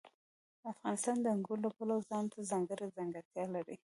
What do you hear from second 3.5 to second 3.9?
لري.